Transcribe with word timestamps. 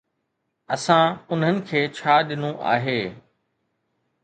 اسان 0.75 1.05
انهن 1.31 1.57
کي 1.69 1.79
ڇا 1.97 2.13
ڏنو 2.27 2.51
آهي؟ 2.73 2.99